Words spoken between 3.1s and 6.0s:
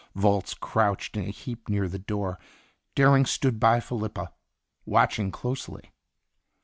stood by Felipa, watching closely.